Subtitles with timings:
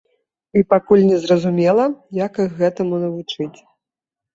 [0.61, 1.85] І пакуль незразумела,
[2.25, 3.57] як іх гэтаму навучыць.